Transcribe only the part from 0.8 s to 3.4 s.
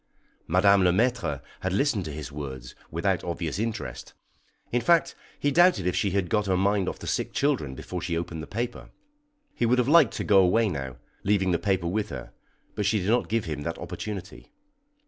Le Maître had listened to his words without